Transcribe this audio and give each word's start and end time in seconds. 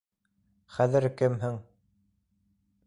Хәҙер 0.77 1.07
кемһең? 1.21 1.61